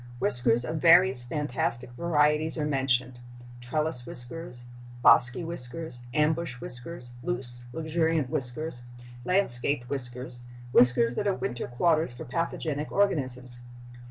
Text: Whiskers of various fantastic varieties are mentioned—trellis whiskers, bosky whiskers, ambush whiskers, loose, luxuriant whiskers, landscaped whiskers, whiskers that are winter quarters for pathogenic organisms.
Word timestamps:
Whiskers 0.17 0.65
of 0.65 0.77
various 0.77 1.23
fantastic 1.23 1.91
varieties 1.91 2.57
are 2.57 2.65
mentioned—trellis 2.65 4.07
whiskers, 4.07 4.63
bosky 5.05 5.43
whiskers, 5.45 5.99
ambush 6.11 6.59
whiskers, 6.59 7.11
loose, 7.21 7.65
luxuriant 7.71 8.27
whiskers, 8.31 8.81
landscaped 9.25 9.87
whiskers, 9.91 10.39
whiskers 10.71 11.13
that 11.13 11.27
are 11.27 11.35
winter 11.35 11.67
quarters 11.67 12.13
for 12.13 12.25
pathogenic 12.25 12.91
organisms. 12.91 13.59